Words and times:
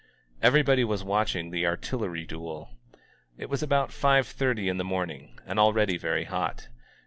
Everybody 0.41 0.83
was 0.83 1.03
watching 1.03 1.51
the 1.51 1.67
artillery 1.67 2.25
duel. 2.25 2.71
It 3.37 3.51
was 3.51 3.61
about 3.61 3.91
five 3.91 4.25
thirty 4.25 4.67
in 4.67 4.77
the 4.77 4.83
morning, 4.83 5.37
* 5.43 5.45
and 5.45 5.59
already 5.59 5.95
very 5.95 6.23
hot. 6.23 6.69